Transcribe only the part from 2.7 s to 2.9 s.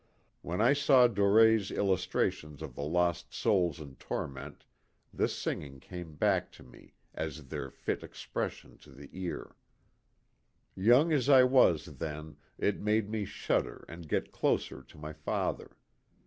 the